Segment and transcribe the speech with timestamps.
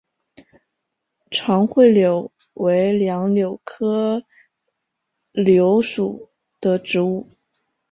[1.29, 4.25] 长穗柳为杨柳科
[5.31, 7.27] 柳属的植物。